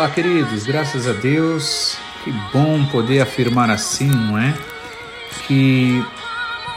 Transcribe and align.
Olá, 0.00 0.08
queridos, 0.08 0.64
graças 0.64 1.06
a 1.06 1.12
Deus. 1.12 1.98
Que 2.24 2.32
bom 2.54 2.86
poder 2.86 3.20
afirmar 3.20 3.68
assim, 3.68 4.06
não 4.06 4.38
é? 4.38 4.56
Que 5.46 6.02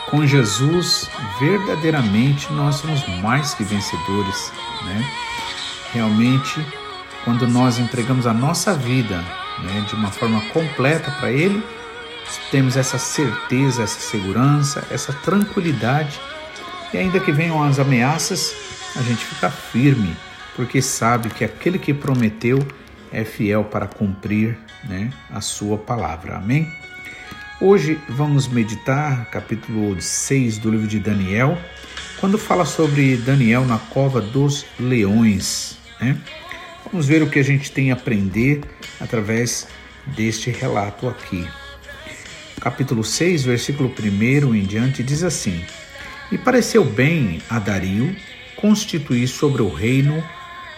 com 0.10 0.28
Jesus, 0.28 1.10
verdadeiramente, 1.40 2.52
nós 2.52 2.76
somos 2.76 3.08
mais 3.22 3.54
que 3.54 3.64
vencedores, 3.64 4.52
né? 4.84 5.10
Realmente, 5.94 6.68
quando 7.24 7.48
nós 7.48 7.80
entregamos 7.80 8.28
a 8.28 8.34
nossa 8.34 8.74
vida 8.74 9.24
né, 9.64 9.86
de 9.88 9.96
uma 9.96 10.12
forma 10.12 10.42
completa 10.50 11.10
para 11.12 11.32
Ele, 11.32 11.64
temos 12.52 12.76
essa 12.76 12.98
certeza, 12.98 13.84
essa 13.84 14.02
segurança, 14.02 14.86
essa 14.92 15.14
tranquilidade. 15.14 16.20
E 16.94 16.98
ainda 16.98 17.22
que 17.22 17.32
venham 17.32 17.64
as 17.64 17.80
ameaças, 17.80 18.54
a 18.98 19.02
gente 19.02 19.24
fica 19.24 19.50
firme, 19.50 20.14
porque 20.58 20.82
sabe 20.82 21.30
que 21.30 21.46
aquele 21.46 21.80
que 21.80 21.94
prometeu 21.94 22.60
é 23.14 23.24
fiel 23.24 23.64
para 23.64 23.86
cumprir 23.86 24.58
né, 24.84 25.14
a 25.30 25.40
sua 25.40 25.78
palavra. 25.78 26.38
Amém? 26.38 26.68
Hoje 27.62 27.98
vamos 28.10 28.48
meditar 28.48 29.30
capítulo 29.30 30.02
6 30.02 30.58
do 30.58 30.72
livro 30.72 30.88
de 30.88 31.00
Daniel, 31.00 31.58
quando 32.20 32.38
fala 32.38 32.66
sobre 32.66 33.16
Daniel 33.18 33.64
na 33.66 33.78
cova 33.78 34.20
dos 34.20 34.66
leões. 34.80 35.78
Né? 36.02 36.18
Vamos 36.84 37.08
ver 37.08 37.22
o 37.22 37.30
que 37.30 37.38
a 37.38 37.44
gente 37.44 37.72
tem 37.72 37.92
a 37.92 37.94
aprender 37.94 38.62
através 39.00 39.68
deste 40.08 40.50
relato 40.50 41.08
aqui. 41.08 41.48
Capítulo 42.60 43.04
6, 43.04 43.44
versículo 43.44 43.94
1 43.94 44.56
em 44.56 44.64
diante, 44.64 45.04
diz 45.04 45.24
assim: 45.24 45.64
E 46.32 46.38
pareceu 46.38 46.84
bem 46.84 47.42
a 47.50 47.60
Dario 47.60 48.16
constituir 48.56 49.28
sobre 49.28 49.62
o 49.62 49.70
reino 49.70 50.24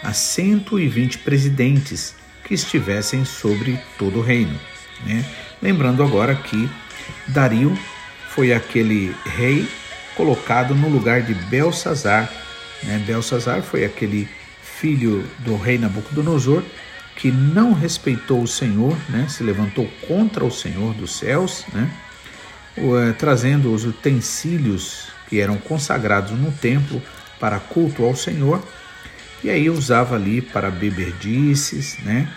a 0.03 0.12
120 0.12 1.19
presidentes 1.19 2.16
que 2.45 2.53
estivessem 2.53 3.25
sobre 3.25 3.79
todo 3.97 4.19
o 4.19 4.22
reino. 4.22 4.57
Né? 5.06 5.25
Lembrando 5.61 6.01
agora 6.03 6.35
que 6.35 6.69
Dario 7.28 7.78
foi 8.29 8.53
aquele 8.53 9.16
rei 9.25 9.67
colocado 10.16 10.73
no 10.73 10.88
lugar 10.88 11.22
de 11.22 11.33
Belsazar. 11.33 12.31
Né? 12.83 13.03
Belsazar 13.06 13.61
foi 13.61 13.83
aquele 13.83 14.29
filho 14.61 15.25
do 15.39 15.57
rei 15.57 15.78
Nabucodonosor 15.78 16.63
que 17.16 17.31
não 17.31 17.73
respeitou 17.73 18.41
o 18.41 18.47
Senhor, 18.47 18.95
né? 19.09 19.25
se 19.29 19.44
levantou 19.44 19.89
contra 20.07 20.44
o 20.44 20.51
Senhor 20.51 20.94
dos 20.94 21.17
céus, 21.17 21.66
né? 21.73 21.89
Eh, 22.77 23.13
trazendo 23.17 23.73
os 23.73 23.85
utensílios 23.85 25.07
que 25.29 25.39
eram 25.39 25.57
consagrados 25.57 26.31
no 26.31 26.51
templo 26.51 27.01
para 27.39 27.57
culto 27.57 28.03
ao 28.03 28.13
Senhor, 28.13 28.62
e 29.44 29.50
aí 29.50 29.69
usava 29.69 30.16
ali 30.16 30.41
para 30.41 30.69
beberdices, 30.69 31.97
né? 32.03 32.28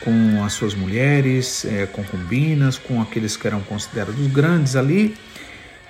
com 0.00 0.44
as 0.44 0.52
suas 0.52 0.74
mulheres, 0.74 1.64
eh, 1.64 1.86
concubinas, 1.86 2.78
com 2.78 3.00
aqueles 3.00 3.36
que 3.36 3.46
eram 3.46 3.60
considerados 3.60 4.26
grandes 4.28 4.76
ali, 4.76 5.16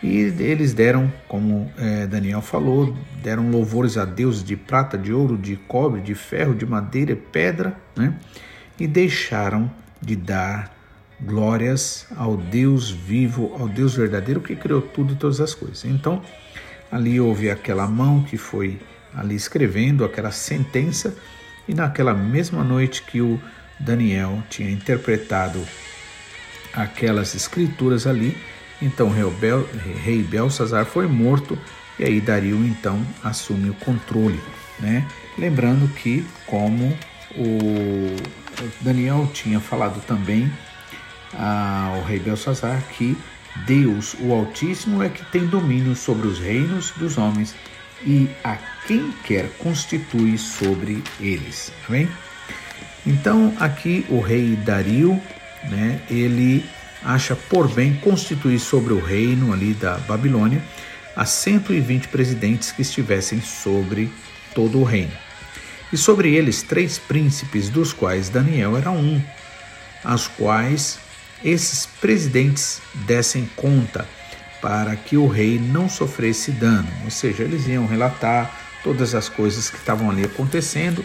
e 0.03 0.17
eles 0.39 0.73
deram, 0.73 1.12
como 1.27 1.71
eh, 1.77 2.07
Daniel 2.07 2.41
falou, 2.41 2.97
deram 3.23 3.51
louvores 3.51 3.99
a 3.99 4.05
Deus 4.05 4.43
de 4.43 4.57
prata, 4.57 4.97
de 4.97 5.12
ouro, 5.12 5.37
de 5.37 5.57
cobre, 5.57 6.01
de 6.01 6.15
ferro, 6.15 6.55
de 6.55 6.65
madeira, 6.65 7.17
pedra, 7.17 7.77
né? 7.97 8.15
e 8.78 8.87
deixaram 8.87 9.71
de 10.01 10.15
dar 10.15 10.75
glórias 11.21 12.07
ao 12.17 12.37
Deus 12.37 12.91
vivo, 12.91 13.55
ao 13.59 13.69
Deus 13.69 13.97
verdadeiro 13.97 14.41
que 14.41 14.55
criou 14.55 14.81
tudo 14.81 15.15
e 15.15 15.17
todas 15.17 15.41
as 15.41 15.53
coisas. 15.53 15.84
Então, 15.84 16.23
ali 16.91 17.21
houve 17.21 17.51
aquela 17.51 17.87
mão 17.89 18.23
que 18.23 18.37
foi 18.37 18.78
ali 19.15 19.35
escrevendo 19.35 20.05
aquela 20.05 20.31
sentença, 20.31 21.17
e 21.67 21.75
naquela 21.75 22.15
mesma 22.15 22.65
noite 22.65 23.03
que 23.03 23.21
o 23.21 23.41
Daniel 23.79 24.43
tinha 24.49 24.71
interpretado 24.71 25.63
aquelas 26.73 27.35
escrituras 27.35 28.07
ali, 28.07 28.37
então 28.81 29.11
rei, 29.11 29.31
Bel, 29.31 29.69
rei 30.03 30.23
Belsazar 30.23 30.87
foi 30.87 31.07
morto 31.07 31.59
e 31.99 32.05
aí 32.05 32.21
Dario 32.21 32.65
então 32.65 33.05
assume 33.23 33.71
o 33.71 33.75
controle, 33.75 34.41
né? 34.79 35.07
Lembrando 35.37 35.89
que 35.95 36.25
como 36.47 36.97
o 37.37 38.17
Daniel 38.81 39.29
tinha 39.33 39.61
falado 39.61 40.01
também 40.07 40.51
ao 41.37 42.03
rei 42.05 42.19
Belsazar 42.19 42.83
que 42.97 43.17
Deus, 43.67 44.15
o 44.21 44.33
Altíssimo, 44.33 45.03
é 45.03 45.09
que 45.09 45.25
tem 45.27 45.47
domínio 45.47 45.97
sobre 45.97 46.29
os 46.29 46.39
reinos 46.39 46.93
dos 46.93 47.19
homens 47.19 47.55
e 48.04 48.28
a 48.44 48.56
quem 48.86 49.12
quer 49.25 49.48
constitui 49.59 50.38
sobre 50.38 51.03
eles. 51.20 51.72
Amém? 51.88 52.09
Então 53.06 53.54
aqui 53.59 54.04
o 54.09 54.20
rei 54.20 54.56
Dario, 54.56 55.20
né, 55.64 56.00
ele 56.10 56.64
acha 57.03 57.34
por 57.36 57.69
bem 57.69 57.94
constituir 57.94 58.59
sobre 58.59 58.92
o 58.92 59.00
reino 59.00 59.53
ali 59.53 59.72
da 59.75 59.98
Babilônia 59.98 60.62
as 61.14 61.31
120 61.31 62.09
presidentes 62.09 62.70
que 62.70 62.82
estivessem 62.82 63.41
sobre 63.41 64.10
todo 64.54 64.78
o 64.78 64.84
reino. 64.84 65.12
E 65.92 65.97
sobre 65.97 66.34
eles 66.34 66.62
três 66.62 66.98
príncipes, 66.98 67.69
dos 67.69 67.92
quais 67.92 68.28
Daniel 68.28 68.76
era 68.76 68.91
um, 68.91 69.20
aos 70.04 70.28
quais 70.28 70.98
esses 71.42 71.86
presidentes 71.86 72.80
dessem 73.06 73.48
conta 73.56 74.06
para 74.61 74.97
que 74.97 75.17
o 75.17 75.27
rei 75.27 75.59
não 75.59 75.89
sofresse 75.89 76.51
dano, 76.51 76.89
ou 77.05 77.11
seja, 77.11 77.43
eles 77.43 77.67
iam 77.67 77.87
relatar 77.87 78.69
todas 78.83 79.15
as 79.15 79.29
coisas 79.29 79.71
que 79.71 79.77
estavam 79.77 80.11
ali 80.11 80.25
acontecendo, 80.25 81.05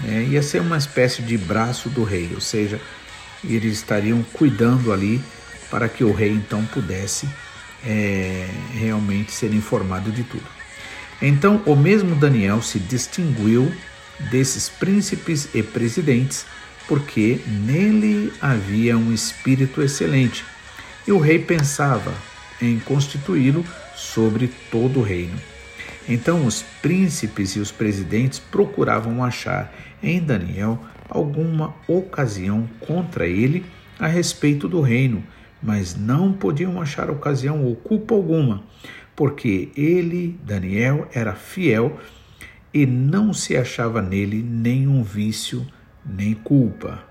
né? 0.00 0.24
ia 0.24 0.42
ser 0.42 0.60
uma 0.60 0.76
espécie 0.76 1.22
de 1.22 1.36
braço 1.36 1.88
do 1.88 2.04
rei, 2.04 2.30
ou 2.34 2.40
seja, 2.40 2.80
eles 3.44 3.74
estariam 3.74 4.22
cuidando 4.32 4.92
ali 4.92 5.22
para 5.70 5.88
que 5.88 6.04
o 6.04 6.12
rei 6.12 6.30
então 6.30 6.64
pudesse 6.66 7.28
é, 7.84 8.48
realmente 8.72 9.32
ser 9.32 9.52
informado 9.52 10.10
de 10.10 10.22
tudo. 10.22 10.46
Então, 11.20 11.62
o 11.64 11.74
mesmo 11.74 12.14
Daniel 12.14 12.60
se 12.60 12.78
distinguiu 12.78 13.72
desses 14.30 14.68
príncipes 14.68 15.48
e 15.54 15.62
presidentes, 15.62 16.44
porque 16.86 17.40
nele 17.46 18.32
havia 18.40 18.96
um 18.96 19.12
espírito 19.12 19.82
excelente, 19.82 20.44
e 21.06 21.12
o 21.12 21.18
rei 21.18 21.38
pensava 21.38 22.14
em 22.60 22.78
constituí-lo 22.80 23.64
sobre 23.94 24.48
todo 24.70 25.00
o 25.00 25.02
reino. 25.02 25.36
Então 26.08 26.46
os 26.46 26.62
príncipes 26.80 27.56
e 27.56 27.60
os 27.60 27.72
presidentes 27.72 28.38
procuravam 28.38 29.24
achar 29.24 29.72
em 30.02 30.20
Daniel 30.20 30.78
alguma 31.08 31.74
ocasião 31.88 32.68
contra 32.80 33.26
ele 33.26 33.64
a 33.98 34.06
respeito 34.06 34.68
do 34.68 34.80
reino, 34.80 35.22
mas 35.62 35.96
não 35.96 36.32
podiam 36.32 36.80
achar 36.80 37.10
ocasião 37.10 37.64
ou 37.64 37.74
culpa 37.74 38.14
alguma, 38.14 38.62
porque 39.14 39.70
ele, 39.76 40.38
Daniel, 40.44 41.08
era 41.12 41.34
fiel 41.34 41.98
e 42.72 42.84
não 42.84 43.32
se 43.32 43.56
achava 43.56 44.02
nele 44.02 44.42
nenhum 44.42 45.02
vício 45.02 45.66
nem 46.04 46.34
culpa. 46.34 47.02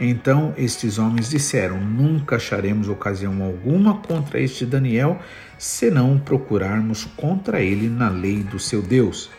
Então 0.00 0.52
estes 0.56 0.98
homens 0.98 1.30
disseram: 1.30 1.80
Nunca 1.80 2.36
acharemos 2.36 2.88
ocasião 2.88 3.42
alguma 3.42 3.98
contra 3.98 4.40
este 4.40 4.66
Daniel, 4.66 5.20
senão 5.58 6.18
procurarmos 6.18 7.04
contra 7.16 7.60
ele 7.60 7.88
na 7.88 8.08
lei 8.08 8.42
do 8.42 8.58
seu 8.58 8.82
Deus. 8.82 9.30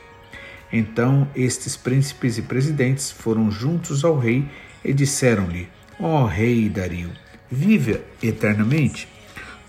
Então 0.71 1.27
estes 1.35 1.75
príncipes 1.75 2.37
e 2.37 2.41
presidentes 2.41 3.11
foram 3.11 3.51
juntos 3.51 4.05
ao 4.05 4.17
rei 4.17 4.47
e 4.83 4.93
disseram-lhe: 4.93 5.67
Ó 5.99 6.23
oh, 6.23 6.25
rei 6.25 6.69
Dario, 6.69 7.11
vive 7.51 8.01
eternamente. 8.23 9.07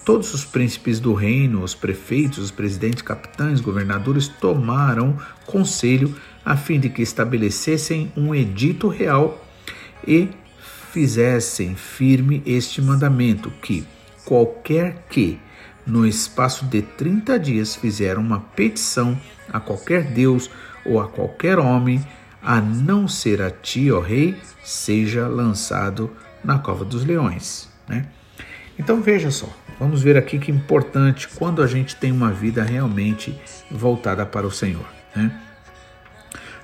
Todos 0.05 0.33
os 0.33 0.45
príncipes 0.45 1.01
do 1.01 1.15
reino, 1.15 1.65
os 1.65 1.75
prefeitos, 1.75 2.39
os 2.39 2.53
presidentes, 2.53 3.03
capitães, 3.03 3.61
governadores 3.61 4.29
tomaram 4.29 5.19
conselho 5.45 6.15
a 6.45 6.57
fim 6.57 6.79
de 6.79 6.89
que 6.89 7.03
estabelecessem 7.03 8.13
um 8.17 8.33
edito 8.33 8.87
real 8.87 9.45
e 10.07 10.29
fizessem 10.97 11.75
firme 11.75 12.43
este 12.47 12.81
mandamento 12.81 13.51
que 13.61 13.87
qualquer 14.25 15.05
que 15.11 15.39
no 15.87 16.07
espaço 16.07 16.65
de 16.65 16.81
30 16.81 17.39
dias 17.39 17.77
fizer 17.77 18.17
uma 18.17 18.41
petição 18.41 19.15
a 19.53 19.61
qualquer 19.61 20.05
deus 20.05 20.51
ou 20.87 20.99
a 20.99 21.07
qualquer 21.07 21.59
homem, 21.59 22.03
a 22.43 22.63
não 22.63 23.07
ser 23.07 23.43
a 23.43 23.51
ti, 23.51 23.93
ó 23.93 24.01
rei, 24.01 24.37
seja 24.65 25.29
lançado 25.29 26.11
na 26.43 26.59
cova 26.59 26.83
dos 26.83 27.05
leões. 27.05 27.69
Né? 27.87 28.07
Então 28.79 29.03
veja 29.03 29.31
só, 29.31 29.55
vamos 29.79 30.01
ver 30.01 30.17
aqui 30.17 30.39
que 30.39 30.51
importante 30.51 31.29
quando 31.29 31.63
a 31.63 31.67
gente 31.67 31.95
tem 31.95 32.11
uma 32.11 32.33
vida 32.33 32.65
realmente 32.65 33.39
voltada 33.71 34.25
para 34.25 34.47
o 34.47 34.51
Senhor. 34.51 34.87
Né? 35.15 35.31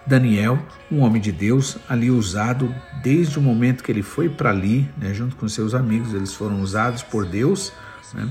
Daniel, 0.06 0.58
um 0.90 1.00
homem 1.00 1.20
de 1.20 1.30
Deus, 1.30 1.78
ali 1.88 2.10
usado 2.10 2.74
desde 3.02 3.38
o 3.38 3.42
momento 3.42 3.82
que 3.82 3.92
ele 3.92 4.02
foi 4.02 4.28
para 4.28 4.50
ali, 4.50 4.88
né, 4.96 5.14
junto 5.14 5.36
com 5.36 5.48
seus 5.48 5.74
amigos, 5.74 6.12
eles 6.12 6.34
foram 6.34 6.60
usados 6.60 7.02
por 7.02 7.24
Deus 7.24 7.72
né, 8.12 8.28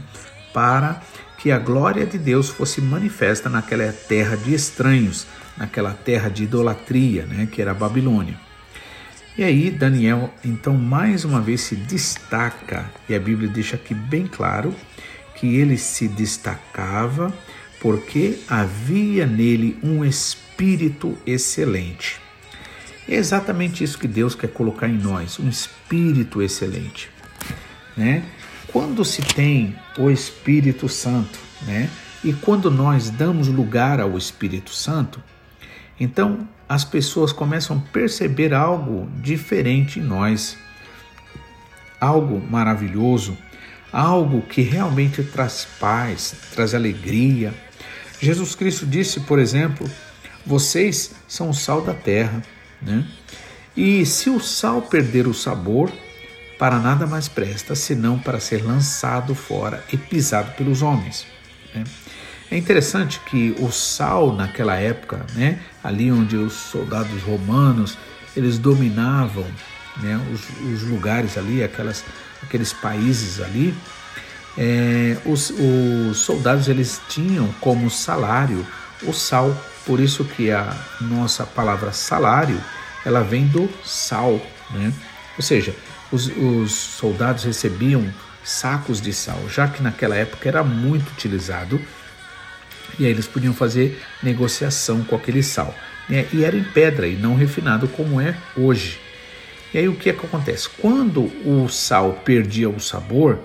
para 0.54 1.02
que 1.38 1.52
a 1.52 1.58
glória 1.58 2.06
de 2.06 2.18
Deus 2.18 2.50
fosse 2.50 2.82
manifesta 2.82 3.50
naquela 3.50 3.92
terra 3.92 4.36
de 4.36 4.54
estranhos, 4.54 5.26
naquela 5.58 5.94
terra 5.94 6.30
de 6.30 6.44
idolatria, 6.44 7.26
né, 7.26 7.48
que 7.50 7.62
era 7.62 7.72
a 7.72 7.76
Babilônia. 7.76 8.36
E 9.38 9.44
aí 9.44 9.72
Daniel, 9.72 10.34
então, 10.44 10.76
mais 10.76 11.24
uma 11.24 11.40
vez 11.40 11.62
se 11.62 11.76
destaca, 11.76 12.86
e 13.08 13.16
a 13.16 13.20
Bíblia 13.20 13.50
deixa 13.50 13.78
aqui 13.78 13.94
bem 13.94 14.28
claro 14.28 14.76
que 15.36 15.56
ele 15.56 15.78
se 15.78 16.08
destacava 16.08 17.34
porque 17.82 18.40
havia 18.48 19.26
nele 19.26 19.78
um 19.82 20.06
espírito 20.06 21.18
excelente. 21.26 22.22
É 23.10 23.16
exatamente 23.16 23.84
isso 23.84 23.98
que 23.98 24.08
Deus 24.08 24.36
quer 24.36 24.50
colocar 24.50 24.88
em 24.88 24.98
nós, 24.98 25.40
um 25.40 25.50
espírito 25.50 26.42
excelente, 26.42 27.10
né? 27.98 28.24
Quando 28.72 29.04
se 29.04 29.22
tem 29.22 29.76
o 29.98 30.10
Espírito 30.10 30.88
Santo, 30.88 31.38
né? 31.64 31.90
E 32.24 32.32
quando 32.32 32.72
nós 32.72 33.10
damos 33.10 33.48
lugar 33.48 34.00
ao 34.00 34.18
Espírito 34.18 34.72
Santo, 34.72 35.22
então 36.00 36.48
as 36.70 36.86
pessoas 36.86 37.34
começam 37.34 37.78
a 37.78 37.92
perceber 37.92 38.54
algo 38.54 39.10
diferente 39.22 40.00
em 40.00 40.04
nós, 40.04 40.58
algo 42.00 42.40
maravilhoso, 42.40 43.38
algo 43.92 44.42
que 44.44 44.62
realmente 44.62 45.22
traz 45.22 45.68
paz, 45.80 46.34
traz 46.54 46.74
alegria. 46.74 47.54
Jesus 48.22 48.56
Cristo 48.56 48.86
disse, 48.86 49.22
por 49.22 49.40
exemplo, 49.40 49.90
vocês 50.46 51.12
são 51.28 51.50
o 51.50 51.54
sal 51.54 51.82
da 51.82 51.94
terra, 51.94 52.42
né? 52.82 53.06
E 53.76 54.06
se 54.06 54.30
o 54.30 54.40
sal 54.40 54.82
perder 54.82 55.28
o 55.28 55.34
sabor, 55.34 55.92
para 56.60 56.78
nada 56.78 57.08
mais 57.08 57.28
presta, 57.28 57.74
senão 57.74 58.20
para 58.20 58.40
ser 58.40 58.64
lançado 58.64 59.34
fora 59.34 59.84
e 59.92 59.98
pisado 59.98 60.52
pelos 60.52 60.82
homens. 60.82 61.26
Né? 61.74 61.84
É 62.52 62.58
interessante 62.58 63.20
que 63.22 63.56
o 63.60 63.72
sal 63.72 64.36
naquela 64.36 64.76
época, 64.76 65.26
né, 65.34 65.60
ali 65.84 66.12
onde 66.12 66.36
os 66.36 66.54
soldados 66.54 67.24
romanos 67.24 67.98
eles 68.36 68.58
dominavam 68.60 69.46
né, 69.98 70.20
os, 70.32 70.42
os 70.72 70.84
lugares 70.84 71.38
ali, 71.38 71.64
aquelas, 71.64 72.04
aqueles 72.44 72.74
países 72.74 73.40
ali, 73.42 73.74
é, 74.58 75.18
os, 75.26 75.50
os 75.52 76.18
soldados 76.18 76.68
eles 76.68 77.02
tinham 77.08 77.48
como 77.60 77.90
salário 77.90 78.66
o 79.04 79.14
sal, 79.14 79.56
por 79.86 80.00
isso 80.00 80.24
que 80.26 80.52
a 80.52 80.76
nossa 81.00 81.46
palavra 81.46 81.92
salário 81.92 82.62
ela 83.06 83.24
vem 83.24 83.48
do 83.48 83.70
sal, 83.84 84.40
né? 84.72 84.94
Ou 85.38 85.44
seja, 85.44 85.74
os, 86.12 86.28
os 86.28 86.72
soldados 86.72 87.44
recebiam 87.44 88.14
sacos 88.44 89.02
de 89.02 89.14
sal, 89.14 89.40
já 89.50 89.68
que 89.68 89.82
naquela 89.82 90.16
época 90.16 90.48
era 90.48 90.64
muito 90.64 91.10
utilizado, 91.12 91.82
e 93.00 93.06
aí 93.06 93.12
eles 93.12 93.28
podiam 93.28 93.54
fazer 93.54 94.02
negociação 94.22 95.04
com 95.04 95.16
aquele 95.16 95.42
sal. 95.42 95.74
Né? 96.10 96.28
E 96.34 96.44
era 96.44 96.56
em 96.56 96.64
pedra 96.64 97.08
e 97.08 97.16
não 97.16 97.36
refinado 97.36 97.88
como 97.88 98.20
é 98.20 98.36
hoje. 98.56 99.00
E 99.74 99.78
aí 99.78 99.88
o 99.88 99.96
que, 99.96 100.10
é 100.10 100.14
que 100.14 100.26
acontece? 100.26 100.68
Quando 100.70 101.32
o 101.46 101.70
sal 101.70 102.22
perdia 102.26 102.70
o 102.70 102.80
sabor, 102.80 103.40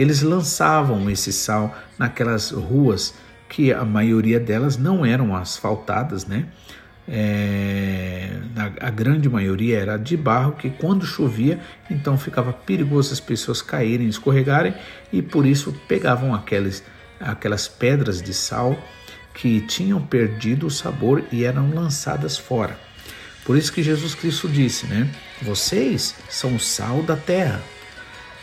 eles 0.00 0.22
lançavam 0.22 1.10
esse 1.10 1.32
sal 1.32 1.76
naquelas 1.98 2.50
ruas 2.50 3.14
que 3.48 3.72
a 3.72 3.84
maioria 3.84 4.38
delas 4.38 4.76
não 4.76 5.04
eram 5.04 5.34
asfaltadas, 5.34 6.26
né? 6.26 6.46
é, 7.12 8.30
a, 8.56 8.86
a, 8.86 8.90
grande 8.90 9.28
maioria 9.28 9.78
era 9.80 9.96
de 9.96 10.16
barro, 10.16 10.52
que 10.52 10.70
quando 10.70 11.04
chovia, 11.04 11.58
então 11.90 12.16
ficava 12.16 12.52
perigoso 12.52 13.12
as 13.12 13.18
pessoas 13.18 13.60
caírem, 13.60 14.08
escorregarem, 14.08 14.74
e 15.12 15.20
por 15.20 15.44
isso 15.44 15.72
pegavam 15.88 16.32
aquelas, 16.32 16.84
aquelas 17.18 17.66
pedras 17.66 18.22
de 18.22 18.32
sal 18.32 18.78
que 19.34 19.60
tinham 19.62 20.00
perdido 20.00 20.68
o 20.68 20.70
sabor 20.70 21.24
e 21.32 21.44
eram 21.44 21.74
lançadas 21.74 22.38
fora. 22.38 22.78
Por 23.44 23.56
isso 23.56 23.72
que 23.72 23.82
Jesus 23.82 24.14
Cristo 24.14 24.48
disse, 24.48 24.86
né? 24.86 25.08
Vocês 25.42 26.14
são 26.28 26.54
o 26.54 26.60
sal 26.60 27.02
da 27.02 27.16
terra. 27.16 27.60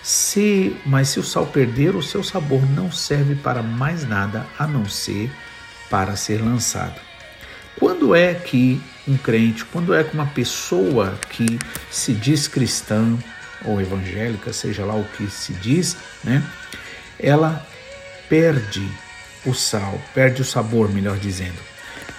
Se, 0.08 0.74
mas 0.86 1.10
se 1.10 1.20
o 1.20 1.24
sal 1.24 1.46
perder 1.48 1.94
o 1.94 2.02
seu 2.02 2.24
sabor, 2.24 2.62
não 2.70 2.90
serve 2.90 3.36
para 3.36 3.62
mais 3.62 4.08
nada 4.08 4.48
a 4.58 4.66
não 4.66 4.88
ser 4.88 5.30
para 5.90 6.16
ser 6.16 6.42
lançado. 6.42 6.96
Quando 7.78 8.16
é 8.16 8.34
que 8.34 8.82
um 9.06 9.18
crente, 9.18 9.66
quando 9.66 9.94
é 9.94 10.06
que 10.06 10.14
uma 10.14 10.28
pessoa 10.28 11.20
que 11.30 11.60
se 11.92 12.14
diz 12.14 12.48
cristã 12.48 13.18
ou 13.66 13.82
evangélica, 13.82 14.54
seja 14.54 14.86
lá 14.86 14.96
o 14.96 15.04
que 15.04 15.30
se 15.30 15.52
diz, 15.56 15.98
né, 16.24 16.42
ela 17.20 17.68
perde 18.30 18.90
o 19.46 19.54
sal, 19.54 20.00
perde 20.14 20.42
o 20.42 20.46
sabor, 20.46 20.90
melhor 20.90 21.18
dizendo, 21.18 21.60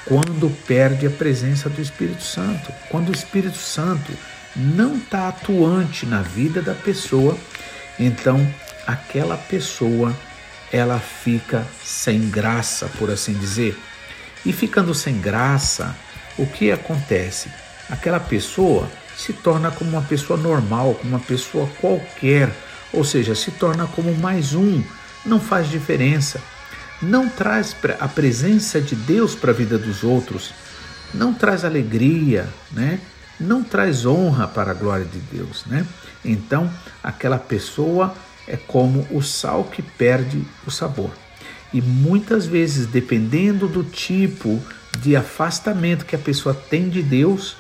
quando 0.05 0.55
perde 0.67 1.07
a 1.07 1.11
presença 1.11 1.71
do 1.71 1.81
Espírito 1.81 2.23
Santo, 2.23 2.71
quando 2.91 3.09
o 3.09 3.15
Espírito 3.15 3.57
Santo 3.57 4.13
não 4.55 4.97
está 4.97 5.29
atuante 5.29 6.05
na 6.05 6.21
vida 6.21 6.61
da 6.61 6.75
pessoa, 6.75 7.39
então 7.99 8.47
aquela 8.87 9.37
pessoa 9.37 10.17
ela 10.73 10.99
fica 10.99 11.67
sem 11.85 12.29
graça, 12.29 12.91
por 12.99 13.11
assim 13.11 13.33
dizer. 13.35 13.79
E 14.45 14.53
ficando 14.53 14.95
sem 14.95 15.19
graça, 15.19 15.95
o 16.37 16.47
que 16.47 16.71
acontece? 16.71 17.51
Aquela 17.91 18.21
pessoa 18.21 18.89
se 19.17 19.33
torna 19.33 19.71
como 19.71 19.91
uma 19.91 20.03
pessoa 20.03 20.39
normal, 20.39 20.95
como 20.95 21.17
uma 21.17 21.21
pessoa 21.21 21.69
qualquer, 21.81 22.51
ou 22.93 23.03
seja, 23.03 23.35
se 23.35 23.51
torna 23.51 23.87
como 23.87 24.15
mais 24.15 24.55
um, 24.55 24.83
não 25.27 25.41
faz 25.41 25.69
diferença, 25.69 26.41
não 27.03 27.29
traz 27.29 27.75
a 27.99 28.09
presença 28.09 28.81
de 28.81 28.95
Deus 28.95 29.35
para 29.35 29.51
a 29.51 29.55
vida 29.55 29.77
dos 29.77 30.05
outros, 30.05 30.53
não 31.13 31.35
traz 31.35 31.65
alegria, 31.65 32.49
né? 32.71 33.01
Não 33.39 33.63
traz 33.63 34.05
honra 34.05 34.47
para 34.47 34.73
a 34.73 34.75
glória 34.75 35.05
de 35.05 35.19
Deus. 35.19 35.65
Né? 35.67 35.87
Então, 36.25 36.71
aquela 37.03 37.39
pessoa 37.39 38.15
é 38.47 38.57
como 38.57 39.07
o 39.11 39.23
sal 39.23 39.65
que 39.65 39.83
perde 39.83 40.45
o 40.67 40.71
sabor. 40.71 41.11
E 41.73 41.83
muitas 41.83 42.47
vezes, 42.47 42.87
dependendo 42.87 43.69
do 43.69 43.85
tipo 43.85 44.61
de 45.01 45.15
afastamento 45.15 46.07
que 46.07 46.17
a 46.17 46.19
pessoa 46.19 46.55
tem 46.55 46.89
de 46.89 47.03
Deus, 47.03 47.53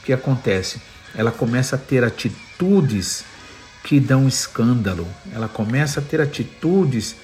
o 0.00 0.04
que 0.04 0.12
acontece? 0.12 0.80
Ela 1.14 1.32
começa 1.32 1.76
a 1.76 1.78
ter 1.78 2.04
atitudes 2.04 3.24
que 3.82 3.98
dão 3.98 4.28
escândalo. 4.28 5.06
Ela 5.32 5.48
começa 5.48 6.00
a 6.00 6.02
ter 6.02 6.20
atitudes 6.20 7.16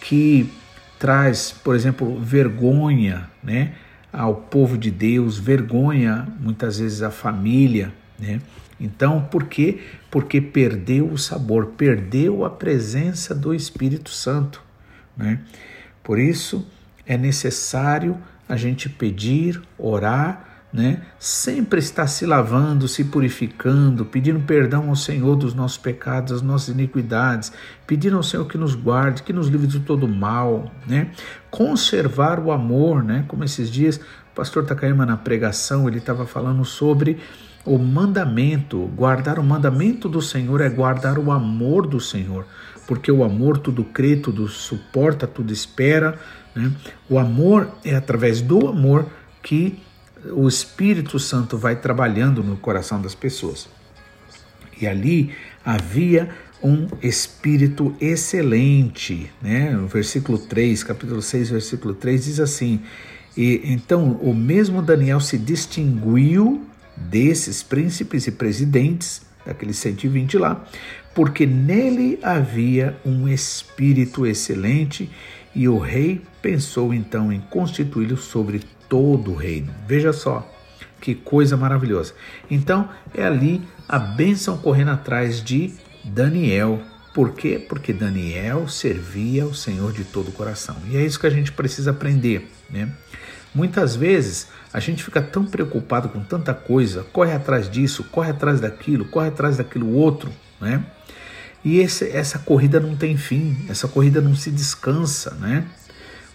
que 0.00 0.52
traz, 0.98 1.52
por 1.52 1.74
exemplo, 1.74 2.20
vergonha, 2.20 3.30
né, 3.42 3.74
ao 4.12 4.34
povo 4.34 4.78
de 4.78 4.90
Deus, 4.90 5.38
vergonha 5.38 6.26
muitas 6.40 6.78
vezes 6.78 7.02
à 7.02 7.10
família, 7.10 7.92
né? 8.18 8.40
Então, 8.80 9.20
por 9.20 9.44
quê? 9.44 9.80
Porque 10.10 10.40
perdeu 10.40 11.08
o 11.08 11.18
sabor, 11.18 11.66
perdeu 11.76 12.44
a 12.44 12.50
presença 12.50 13.34
do 13.34 13.52
Espírito 13.52 14.10
Santo, 14.10 14.62
né? 15.16 15.40
Por 16.02 16.18
isso 16.18 16.66
é 17.04 17.16
necessário 17.16 18.16
a 18.48 18.56
gente 18.56 18.88
pedir, 18.88 19.60
orar, 19.76 20.47
né? 20.72 21.02
Sempre 21.18 21.78
estar 21.78 22.06
se 22.06 22.26
lavando, 22.26 22.86
se 22.86 23.04
purificando, 23.04 24.04
pedindo 24.04 24.40
perdão 24.40 24.88
ao 24.88 24.96
Senhor 24.96 25.34
dos 25.36 25.54
nossos 25.54 25.78
pecados, 25.78 26.32
das 26.32 26.42
nossas 26.42 26.68
iniquidades, 26.68 27.52
pedindo 27.86 28.16
ao 28.16 28.22
Senhor 28.22 28.44
que 28.46 28.58
nos 28.58 28.74
guarde, 28.74 29.22
que 29.22 29.32
nos 29.32 29.48
livre 29.48 29.66
de 29.66 29.80
todo 29.80 30.06
mal, 30.06 30.70
né? 30.86 31.10
Conservar 31.50 32.38
o 32.38 32.52
amor, 32.52 33.02
né? 33.02 33.24
Como 33.28 33.44
esses 33.44 33.70
dias 33.70 33.96
o 33.96 34.34
pastor 34.34 34.64
Takayama 34.64 35.06
na 35.06 35.16
pregação, 35.16 35.88
ele 35.88 35.98
estava 35.98 36.26
falando 36.26 36.64
sobre 36.64 37.18
o 37.64 37.78
mandamento, 37.78 38.78
guardar 38.94 39.38
o 39.38 39.44
mandamento 39.44 40.08
do 40.08 40.22
Senhor 40.22 40.60
é 40.60 40.68
guardar 40.68 41.18
o 41.18 41.32
amor 41.32 41.86
do 41.86 42.00
Senhor 42.00 42.46
porque 42.88 43.12
o 43.12 43.22
amor 43.22 43.58
tudo 43.58 43.84
crê, 43.84 44.16
tudo 44.16 44.48
suporta, 44.48 45.26
tudo 45.26 45.52
espera. 45.52 46.18
Né? 46.54 46.72
O 47.06 47.18
amor 47.18 47.70
é 47.84 47.94
através 47.94 48.40
do 48.40 48.66
amor 48.66 49.04
que 49.42 49.78
o 50.32 50.48
Espírito 50.48 51.18
Santo 51.18 51.56
vai 51.56 51.76
trabalhando 51.76 52.42
no 52.42 52.56
coração 52.56 53.00
das 53.00 53.14
pessoas. 53.14 53.68
E 54.80 54.86
ali 54.86 55.32
havia 55.64 56.30
um 56.62 56.88
espírito 57.02 57.94
excelente, 58.00 59.30
né? 59.40 59.70
No 59.70 59.86
versículo 59.86 60.38
3, 60.38 60.82
capítulo 60.82 61.22
6, 61.22 61.50
versículo 61.50 61.94
3 61.94 62.24
diz 62.24 62.40
assim: 62.40 62.80
"E 63.36 63.60
então 63.64 64.12
o 64.20 64.34
mesmo 64.34 64.82
Daniel 64.82 65.20
se 65.20 65.38
distinguiu 65.38 66.66
desses 66.96 67.62
príncipes 67.62 68.26
e 68.26 68.32
presidentes 68.32 69.22
daqueles 69.46 69.78
120 69.78 70.36
lá, 70.36 70.64
porque 71.14 71.46
nele 71.46 72.18
havia 72.22 72.96
um 73.04 73.28
espírito 73.28 74.26
excelente 74.26 75.08
e 75.54 75.68
o 75.68 75.78
rei 75.78 76.20
pensou 76.42 76.92
então 76.92 77.32
em 77.32 77.40
constituí-lo 77.40 78.16
sobre 78.16 78.60
todo 78.88 79.32
o 79.32 79.34
reino. 79.34 79.72
Veja 79.86 80.12
só 80.12 80.48
que 81.00 81.14
coisa 81.14 81.56
maravilhosa. 81.56 82.14
Então 82.50 82.88
é 83.14 83.24
ali 83.24 83.62
a 83.88 83.98
bênção 83.98 84.58
correndo 84.58 84.90
atrás 84.90 85.42
de 85.42 85.72
Daniel. 86.04 86.80
Por 87.14 87.32
quê? 87.32 87.64
Porque 87.68 87.92
Daniel 87.92 88.68
servia 88.68 89.44
ao 89.44 89.54
Senhor 89.54 89.92
de 89.92 90.04
todo 90.04 90.28
o 90.28 90.32
coração. 90.32 90.76
E 90.88 90.96
é 90.96 91.04
isso 91.04 91.18
que 91.18 91.26
a 91.26 91.30
gente 91.30 91.52
precisa 91.52 91.90
aprender, 91.90 92.50
né? 92.70 92.92
Muitas 93.54 93.96
vezes 93.96 94.48
a 94.72 94.78
gente 94.78 95.02
fica 95.02 95.22
tão 95.22 95.44
preocupado 95.44 96.08
com 96.10 96.22
tanta 96.22 96.52
coisa, 96.52 97.02
corre 97.12 97.32
atrás 97.32 97.68
disso, 97.68 98.04
corre 98.04 98.30
atrás 98.30 98.60
daquilo, 98.60 99.06
corre 99.06 99.28
atrás 99.28 99.56
daquilo 99.56 99.92
outro, 99.94 100.30
né? 100.60 100.84
E 101.64 101.78
esse, 101.78 102.08
essa 102.10 102.38
corrida 102.38 102.78
não 102.78 102.94
tem 102.94 103.16
fim, 103.16 103.56
essa 103.68 103.88
corrida 103.88 104.20
não 104.20 104.34
se 104.34 104.50
descansa, 104.50 105.34
né? 105.34 105.66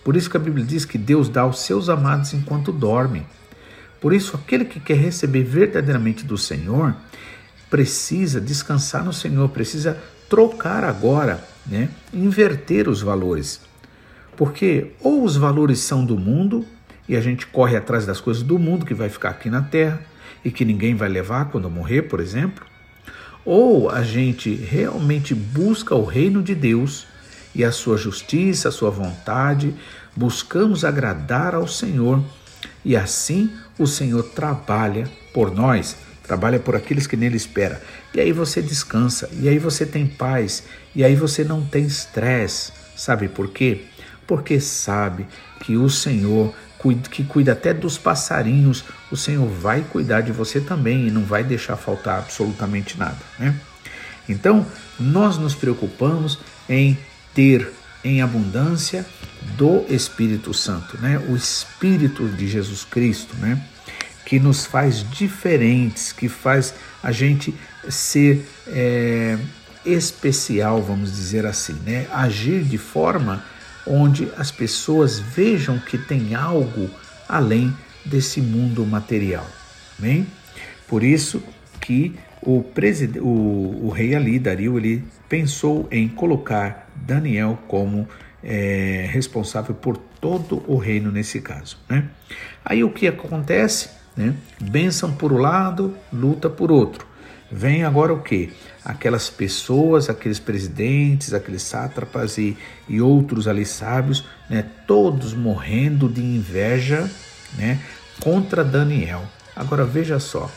Por 0.04 0.16
isso 0.16 0.30
que 0.30 0.38
a 0.38 0.40
Bíblia 0.40 0.66
diz 0.66 0.86
que 0.86 0.98
Deus 0.98 1.30
dá 1.30 1.42
aos 1.42 1.62
seus 1.62 1.90
amados 1.90 2.34
enquanto 2.34 2.72
dormem. 2.72 3.26
Por 4.02 4.14
isso, 4.14 4.36
aquele 4.36 4.66
que 4.66 4.80
quer 4.80 4.98
receber 4.98 5.44
verdadeiramente 5.44 6.26
do 6.26 6.38
Senhor 6.38 6.96
precisa 7.70 8.42
descansar 8.42 9.04
no 9.04 9.14
Senhor, 9.14 9.48
precisa 9.50 9.98
trocar 10.30 10.84
agora, 10.84 11.44
né? 11.66 11.90
inverter 12.14 12.90
os 12.90 13.02
valores. 13.02 13.62
Porque 14.36 14.92
ou 15.00 15.24
os 15.24 15.38
valores 15.38 15.80
são 15.80 16.06
do 16.06 16.18
mundo 16.18 16.66
e 17.08 17.16
a 17.16 17.22
gente 17.22 17.48
corre 17.48 17.78
atrás 17.78 18.06
das 18.06 18.20
coisas 18.20 18.44
do 18.44 18.60
mundo 18.60 18.86
que 18.86 18.94
vai 18.94 19.10
ficar 19.10 19.30
aqui 19.30 19.50
na 19.50 19.62
terra 19.62 20.02
e 20.44 20.52
que 20.52 20.66
ninguém 20.66 20.96
vai 20.96 21.08
levar 21.08 21.46
quando 21.46 21.70
morrer, 21.70 22.04
por 22.04 22.20
exemplo, 22.20 22.66
ou 23.46 23.90
a 23.90 24.04
gente 24.04 24.54
realmente 24.54 25.34
busca 25.34 25.96
o 25.96 26.04
reino 26.04 26.42
de 26.42 26.56
Deus 26.56 27.08
e 27.56 27.64
a 27.64 27.72
sua 27.72 27.98
justiça, 27.98 28.70
a 28.70 28.72
sua 28.72 28.90
vontade, 28.90 29.74
buscamos 30.16 30.84
agradar 30.84 31.56
ao 31.56 31.68
Senhor 31.68 32.24
e 32.84 32.96
assim 32.96 33.52
o 33.78 33.88
Senhor 33.88 34.24
trabalha 34.24 35.10
por 35.34 35.54
nós, 35.54 35.96
trabalha 36.24 36.60
por 36.60 36.76
aqueles 36.76 37.08
que 37.08 37.18
nele 37.18 37.38
espera. 37.38 37.82
E 38.14 38.20
aí 38.20 38.32
você 38.32 38.62
descansa, 38.62 39.30
e 39.40 39.50
aí 39.50 39.58
você 39.58 39.86
tem 39.86 40.06
paz, 40.06 40.64
e 40.96 41.04
aí 41.04 41.16
você 41.16 41.44
não 41.44 41.66
tem 41.66 41.86
estresse. 41.86 42.72
Sabe 42.96 43.28
por 43.28 43.50
quê? 43.50 43.86
Porque 44.28 44.60
sabe 44.60 45.26
que 45.62 45.76
o 45.76 45.90
Senhor 45.90 46.54
que 47.10 47.24
cuida 47.24 47.54
até 47.54 47.74
dos 47.74 47.98
passarinhos, 47.98 48.84
o 49.10 49.16
Senhor 49.16 49.48
vai 49.48 49.82
cuidar 49.82 50.20
de 50.20 50.34
você 50.34 50.60
também 50.60 51.08
e 51.08 51.12
não 51.12 51.24
vai 51.24 51.42
deixar 51.42 51.78
faltar 51.78 52.20
absolutamente 52.20 53.00
nada, 53.00 53.20
né? 53.40 53.56
Então, 54.28 54.66
nós 55.00 55.38
nos 55.38 55.56
preocupamos 55.56 56.40
em 56.68 56.98
ter 57.34 57.72
em 58.04 58.22
abundância 58.22 59.06
do 59.58 59.86
Espírito 59.90 60.54
Santo, 60.54 60.98
né? 60.98 61.18
O 61.30 61.36
Espírito 61.36 62.28
de 62.28 62.48
Jesus 62.48 62.84
Cristo, 62.84 63.36
né? 63.38 63.62
Que 64.26 64.40
nos 64.40 64.66
faz 64.66 65.06
diferentes, 65.10 66.12
que 66.12 66.28
faz 66.30 66.74
a 67.02 67.12
gente 67.12 67.54
ser 67.90 68.46
é, 68.68 69.38
especial, 69.86 70.82
vamos 70.82 71.12
dizer 71.12 71.46
assim, 71.46 71.74
né? 71.86 72.08
Agir 72.12 72.64
de 72.64 72.78
forma 72.78 73.44
onde 73.86 74.30
as 74.38 74.52
pessoas 74.52 75.20
vejam 75.20 75.78
que 75.80 75.98
tem 75.98 76.36
algo 76.36 76.90
além 77.28 77.76
desse 78.06 78.42
mundo 78.42 78.86
material, 78.86 79.48
bem? 79.98 80.28
Por 80.88 81.04
isso 81.04 81.42
que 81.82 82.16
o, 82.46 82.66
o, 83.22 83.88
o 83.88 83.90
rei 83.90 84.16
ali, 84.16 84.40
Dario, 84.40 84.78
ele 84.78 85.04
pensou 85.28 85.88
em 85.92 86.08
colocar 86.08 86.90
Daniel 86.96 87.58
como 87.68 88.08
é, 88.44 89.08
responsável 89.12 89.74
por 89.74 89.98
todo 89.98 90.64
o 90.68 90.78
reino 90.78 91.12
nesse 91.12 91.42
caso. 91.42 91.78
Né? 91.90 92.10
Aí 92.64 92.84
o 92.84 92.92
que 92.92 93.08
acontece? 93.08 93.90
Né? 94.16 94.34
Por 95.18 95.32
um 95.32 95.38
lado, 95.38 95.96
luta 96.12 96.50
por 96.50 96.72
outro. 96.72 97.08
Vem 97.52 97.84
agora 97.84 98.14
o 98.14 98.22
que? 98.22 98.52
Aquelas 98.84 99.30
pessoas, 99.30 100.10
aqueles 100.10 100.40
presidentes, 100.40 101.34
aqueles 101.34 101.62
sátrapas 101.62 102.38
e, 102.38 102.58
e 102.90 103.00
outros 103.00 103.48
ali 103.48 103.66
sábios, 103.66 104.26
né? 104.50 104.66
todos 104.88 105.34
morrendo 105.34 106.10
de 106.10 106.22
inveja 106.22 107.10
né? 107.58 107.80
contra 108.20 108.64
Daniel. 108.64 109.24
Agora 109.56 109.86
veja 109.86 110.20
só, 110.20 110.50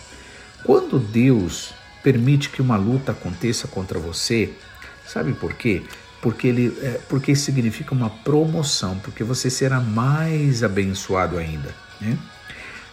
quando 0.65 0.99
Deus 0.99 1.75
permite 2.07 2.51
que 2.51 2.63
uma 2.63 2.77
luta 2.77 3.11
aconteça 3.11 3.67
contra 3.67 3.99
você, 3.99 4.53
sabe 5.05 5.33
por 5.33 5.55
quê? 5.55 5.83
Porque, 6.23 6.47
ele, 6.47 6.79
é, 6.81 7.01
porque 7.09 7.35
significa 7.35 7.93
uma 7.93 8.09
promoção, 8.09 8.97
porque 9.01 9.25
você 9.25 9.51
será 9.51 9.81
mais 9.81 10.63
abençoado 10.63 11.37
ainda. 11.37 11.75
Né? 12.01 12.17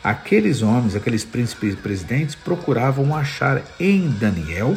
Aqueles 0.03 0.63
homens, 0.63 0.95
aqueles 0.95 1.23
príncipes 1.23 1.75
e 1.75 1.77
presidentes, 1.77 2.33
procuravam 2.33 3.15
achar 3.15 3.61
em 3.79 4.09
Daniel 4.09 4.75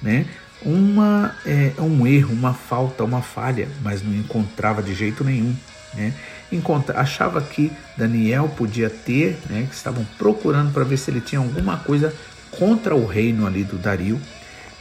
né, 0.00 0.24
uma, 0.62 1.36
é, 1.44 1.72
um 1.78 2.06
erro, 2.06 2.32
uma 2.32 2.54
falta, 2.54 3.04
uma 3.04 3.20
falha, 3.20 3.68
mas 3.82 4.02
não 4.02 4.14
encontrava 4.14 4.82
de 4.82 4.94
jeito 4.94 5.22
nenhum. 5.22 5.54
Né? 5.92 6.14
Encontra, 6.50 6.98
achava 6.98 7.38
que 7.42 7.70
Daniel 7.98 8.48
podia 8.56 8.88
ter, 8.88 9.38
né, 9.50 9.66
que 9.68 9.76
estavam 9.76 10.06
procurando 10.16 10.72
para 10.72 10.84
ver 10.84 10.96
se 10.96 11.10
ele 11.10 11.20
tinha 11.20 11.38
alguma 11.38 11.76
coisa 11.76 12.14
contra 12.58 12.94
o 12.94 13.06
reino 13.06 13.46
ali 13.46 13.64
do 13.64 13.76
Dario, 13.76 14.20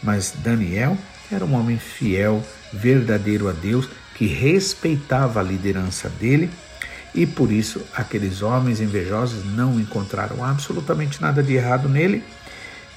mas 0.02 0.34
Daniel 0.44 0.98
era 1.32 1.46
um 1.46 1.54
homem 1.54 1.78
fiel, 1.78 2.44
verdadeiro 2.72 3.48
a 3.48 3.52
Deus, 3.52 3.90
que 4.16 4.26
respeitava 4.26 5.40
a 5.40 5.44
liderança 5.44 6.10
dele 6.10 6.50
e 7.14 7.28
por 7.28 7.52
isso 7.52 7.82
aqueles 7.96 8.42
homens 8.42 8.82
invejosos 8.82 9.46
não 9.46 9.80
encontraram 9.80 10.44
absolutamente 10.44 11.22
nada 11.22 11.44
de 11.44 11.54
errado 11.54 11.88
nele. 11.88 12.24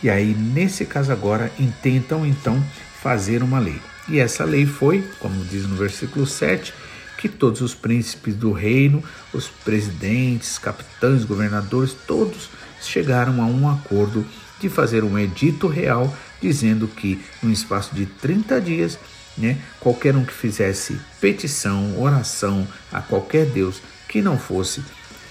E 0.03 0.09
aí, 0.09 0.35
nesse 0.35 0.85
caso 0.85 1.13
agora, 1.13 1.51
intentam 1.59 2.25
então 2.25 2.63
fazer 3.03 3.43
uma 3.43 3.59
lei. 3.59 3.81
E 4.09 4.19
essa 4.19 4.45
lei 4.45 4.67
foi, 4.67 5.07
como 5.19 5.45
diz 5.45 5.67
no 5.67 5.77
versículo 5.77 6.27
7, 6.27 6.73
que 7.19 7.29
todos 7.29 7.61
os 7.61 7.75
príncipes 7.75 8.35
do 8.35 8.53
reino, 8.53 9.03
os 9.33 9.49
presidentes, 9.49 10.59
capitães, 10.59 11.25
governadores, 11.25 11.95
todos 12.07 12.51
chegaram 12.81 13.43
a 13.43 13.47
um 13.47 13.69
acordo 13.69 14.25
de 14.61 14.69
fazer 14.69 15.05
um 15.05 15.19
edito 15.19 15.67
real 15.67 16.15
dizendo 16.41 16.87
que 16.89 17.21
no 17.43 17.51
espaço 17.51 17.95
de 17.95 18.07
30 18.07 18.61
dias, 18.61 18.99
né, 19.37 19.59
qualquer 19.81 20.17
um 20.17 20.25
que 20.25 20.33
fizesse 20.33 20.99
petição, 21.21 22.01
oração 22.01 22.67
a 22.93 23.01
qualquer 23.01 23.47
Deus 23.47 23.83
que 24.09 24.23
não 24.23 24.39
fosse 24.39 24.83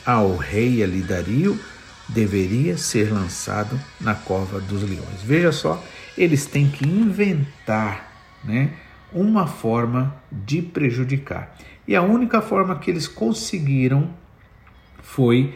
ao 0.05 0.36
rei 0.36 0.84
Alidario, 0.84 1.60
deveria 2.08 2.77
ser 2.77 3.12
lançado 3.12 3.79
na 4.00 4.13
cova 4.13 4.60
dos 4.60 4.84
leões. 4.84 5.22
Veja 5.24 5.51
só, 5.51 5.84
eles 6.17 6.46
têm 6.46 6.70
que 6.70 6.88
inventar, 6.88 8.12
né, 8.44 8.74
uma 9.12 9.48
forma 9.48 10.15
de 10.32 10.62
prejudicar. 10.62 11.55
E 11.88 11.96
a 11.96 12.01
única 12.01 12.41
forma 12.41 12.77
que 12.77 12.91
eles 12.91 13.08
conseguiram 13.08 14.10
foi 15.01 15.55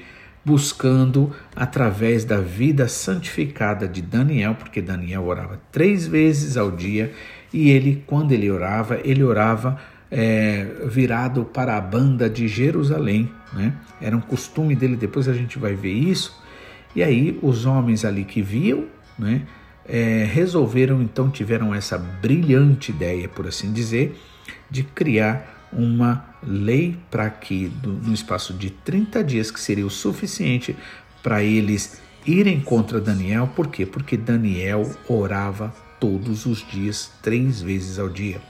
buscando 0.50 1.32
através 1.56 2.26
da 2.26 2.42
vida 2.42 2.88
santificada 2.88 3.88
de 3.88 4.02
Daniel, 4.02 4.56
porque 4.56 4.82
Daniel 4.82 5.26
orava 5.26 5.62
três 5.72 6.08
vezes 6.08 6.58
ao 6.58 6.72
dia 6.72 7.14
e 7.54 7.70
ele, 7.70 8.04
quando 8.08 8.32
ele 8.32 8.50
orava, 8.50 9.00
ele 9.04 9.24
orava 9.24 9.80
é, 10.10 10.66
virado 10.86 11.46
para 11.46 11.78
a 11.78 11.82
banda 11.82 12.28
de 12.28 12.48
Jerusalém. 12.48 13.32
Né? 13.54 13.76
Era 14.02 14.18
um 14.18 14.22
costume 14.22 14.76
dele, 14.76 14.96
depois 14.96 15.28
a 15.28 15.34
gente 15.34 15.60
vai 15.60 15.76
ver 15.76 15.94
isso. 15.94 16.36
E 16.96 17.04
aí 17.04 17.38
os 17.44 17.68
homens 17.68 18.04
ali 18.04 18.24
que 18.24 18.42
viam, 18.42 18.86
né, 19.20 19.44
é, 19.88 20.28
resolveram 20.34 21.00
então, 21.00 21.30
tiveram 21.30 21.76
essa 21.76 21.96
brilhante 21.96 22.90
ideia, 22.90 23.30
por 23.30 23.46
assim 23.46 23.72
dizer, 23.72 24.20
de 24.68 24.82
criar 24.82 25.59
uma 25.72 26.26
lei 26.42 26.98
para 27.12 27.30
que, 27.30 27.72
no 27.84 28.14
espaço 28.14 28.54
de 28.54 28.70
30 28.70 29.24
dias, 29.24 29.52
que 29.52 29.60
seria 29.60 29.86
o 29.86 29.90
suficiente 29.90 30.76
para 31.22 31.44
eles 31.44 32.02
irem 32.26 32.60
contra 32.60 33.00
Daniel. 33.00 33.48
Por 33.56 33.68
quê? 33.68 33.86
Porque 33.86 34.18
Daniel 34.18 34.90
orava 35.08 35.74
todos 36.00 36.46
os 36.46 36.66
dias, 36.66 37.12
três 37.22 37.62
vezes 37.62 38.00
ao 38.00 38.10
dia. 38.10 38.42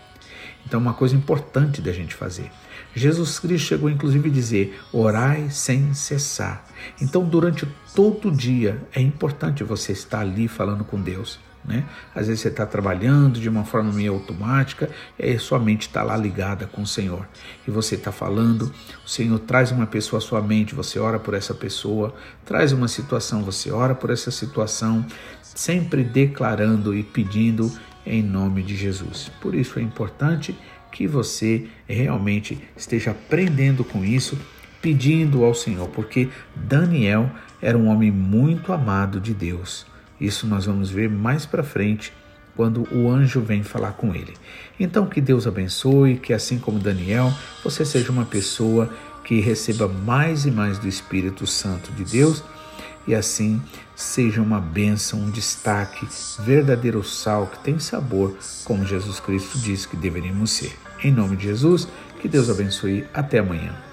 Então, 0.66 0.80
uma 0.80 0.94
coisa 0.94 1.16
importante 1.16 1.82
da 1.82 1.92
gente 1.92 2.14
fazer. 2.14 2.52
Jesus 2.96 3.40
Cristo 3.40 3.68
chegou 3.68 3.90
inclusive 3.90 4.30
a 4.30 4.32
dizer: 4.32 4.80
orai 4.92 5.50
sem 5.50 5.94
cessar. 5.94 6.66
Então, 7.02 7.24
durante 7.24 7.68
todo 7.96 8.30
o 8.30 8.32
dia, 8.36 8.82
é 8.94 9.02
importante 9.02 9.64
você 9.64 9.92
estar 9.92 10.20
ali 10.20 10.48
falando 10.48 10.84
com 10.84 11.02
Deus. 11.02 11.40
Né? 11.63 11.84
Às 12.16 12.28
vezes 12.28 12.42
você 12.42 12.48
está 12.48 12.66
trabalhando 12.66 13.39
de 13.39 13.50
uma 13.50 13.66
forma 13.66 13.92
meio 13.92 14.13
automática 14.13 14.89
e 15.18 15.38
sua 15.38 15.60
mente 15.60 15.82
está 15.82 16.04
lá 16.04 16.16
ligada 16.16 16.66
com 16.66 16.82
o 16.82 16.88
Senhor. 16.88 17.28
E 17.68 17.72
você 17.72 17.96
está 17.96 18.12
falando, 18.12 18.74
o 19.06 19.10
Senhor 19.10 19.38
traz 19.39 19.72
uma 19.72 19.86
pessoa 19.86 20.20
à 20.20 20.22
sua 20.22 20.42
mente, 20.42 20.74
você 20.74 21.00
ora 21.00 21.20
por 21.20 21.34
essa 21.34 21.54
pessoa, 21.54 22.16
traz 22.46 22.72
uma 22.72 22.88
situação, 22.88 23.44
você 23.44 23.72
ora 23.72 23.94
por 23.94 24.10
essa 24.10 24.32
situação, 24.32 25.06
sempre 25.42 26.04
declarando 26.04 26.96
e 26.96 27.04
pedindo 27.04 27.72
em 28.06 28.24
nome 28.24 28.63
de 28.63 28.75
Jesus. 28.75 29.30
Por 29.42 29.54
isso 29.54 29.78
é 29.78 29.82
importante 29.82 30.58
que 30.92 31.06
você 31.06 31.68
realmente 31.88 32.60
esteja 32.75 33.12
aprendendo 33.12 33.84
com 33.84 34.04
isso, 34.04 34.38
pedindo 34.82 35.44
ao 35.44 35.54
Senhor, 35.54 35.88
porque 35.89 36.30
Daniel 36.56 37.30
era 37.62 37.78
um 37.78 37.88
homem 37.88 38.10
muito 38.12 38.72
amado 38.74 39.20
de 39.20 39.34
Deus. 39.34 39.86
Isso 40.20 40.48
nós 40.48 40.66
vamos 40.66 40.90
ver 40.90 41.10
mais 41.10 41.46
para 41.46 41.64
frente 41.64 42.14
quando 42.56 42.88
o 42.94 43.10
anjo 43.10 43.40
vem 43.40 43.64
falar 43.64 43.94
com 43.94 44.14
ele. 44.14 44.34
Então 44.80 45.06
que 45.06 45.22
Deus 45.22 45.48
abençoe, 45.48 46.18
que 46.18 46.34
assim 46.34 46.60
como 46.60 46.80
Daniel, 46.80 47.34
você 47.64 47.86
seja 47.86 48.12
uma 48.12 48.26
pessoa 48.26 48.90
que 49.24 49.40
receba 49.40 49.88
mais 49.88 50.46
e 50.46 50.52
mais 50.52 50.78
do 50.78 50.88
Espírito 50.88 51.48
Santo 51.48 51.92
de 51.94 52.04
Deus 52.04 52.44
e 53.08 53.16
assim 53.16 53.62
seja 53.96 54.42
uma 54.42 54.60
bênção, 54.60 55.20
um 55.20 55.32
destaque, 55.32 56.08
verdadeiro 56.40 57.04
sal 57.04 57.48
que 57.48 57.60
tem 57.60 57.80
sabor, 57.80 58.38
como 58.64 58.86
Jesus 58.86 59.20
Cristo 59.20 59.58
disse 59.58 59.88
que 59.88 59.98
deveríamos 59.98 60.52
ser. 60.52 60.74
Em 61.04 61.12
nome 61.12 61.36
de 61.36 61.46
Jesus, 61.46 61.88
que 62.22 62.28
Deus 62.28 62.50
abençoe. 62.50 63.06
Até 63.14 63.40
amanhã. 63.40 63.88